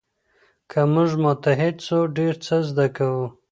که 0.69 0.79
موږ 0.93 1.09
متحد 1.23 1.75
سو 1.87 1.97
ډېر 2.17 2.33
څه 2.45 2.55
زده 2.69 2.87
کوو. 2.97 3.25